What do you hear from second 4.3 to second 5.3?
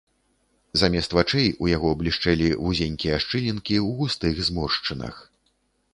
зморшчынах.